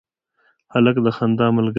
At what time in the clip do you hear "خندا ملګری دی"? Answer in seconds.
1.17-1.69